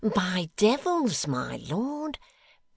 [0.03, 1.27] 'By devils!
[1.27, 2.17] my lord!